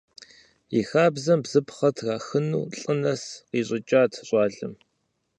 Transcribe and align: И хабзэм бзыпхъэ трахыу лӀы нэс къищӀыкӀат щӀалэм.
И 0.79 0.81
хабзэм 0.89 1.39
бзыпхъэ 1.43 1.89
трахыу 1.95 2.63
лӀы 2.77 2.93
нэс 3.01 3.23
къищӀыкӀат 3.49 4.11
щӀалэм. 4.27 4.73